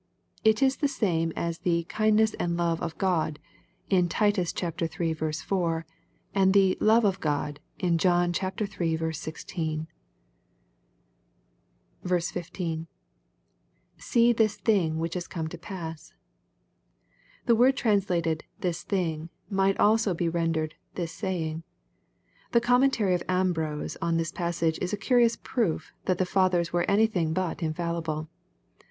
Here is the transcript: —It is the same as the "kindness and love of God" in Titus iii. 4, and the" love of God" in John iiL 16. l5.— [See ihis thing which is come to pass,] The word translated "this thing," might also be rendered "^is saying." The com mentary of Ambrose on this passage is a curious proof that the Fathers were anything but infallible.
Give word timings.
—It 0.51 0.63
is 0.63 0.77
the 0.77 0.87
same 0.87 1.31
as 1.35 1.59
the 1.59 1.83
"kindness 1.83 2.33
and 2.39 2.57
love 2.57 2.81
of 2.81 2.97
God" 2.97 3.37
in 3.87 4.09
Titus 4.09 4.51
iii. 4.51 5.13
4, 5.13 5.85
and 6.33 6.53
the" 6.55 6.75
love 6.81 7.05
of 7.05 7.19
God" 7.19 7.59
in 7.77 7.99
John 7.99 8.33
iiL 8.33 9.15
16. 9.15 9.87
l5.— 12.03 12.87
[See 13.99 14.33
ihis 14.33 14.55
thing 14.55 14.97
which 14.97 15.15
is 15.15 15.27
come 15.27 15.47
to 15.49 15.57
pass,] 15.59 16.13
The 17.45 17.55
word 17.55 17.77
translated 17.77 18.43
"this 18.59 18.81
thing," 18.81 19.29
might 19.51 19.79
also 19.79 20.15
be 20.15 20.27
rendered 20.29 20.73
"^is 20.95 21.09
saying." 21.09 21.61
The 22.53 22.59
com 22.61 22.81
mentary 22.81 23.13
of 23.13 23.21
Ambrose 23.29 23.97
on 24.01 24.17
this 24.17 24.31
passage 24.31 24.79
is 24.81 24.93
a 24.93 24.97
curious 24.97 25.35
proof 25.35 25.93
that 26.05 26.17
the 26.17 26.25
Fathers 26.25 26.73
were 26.73 26.89
anything 26.89 27.33
but 27.33 27.61
infallible. 27.61 28.29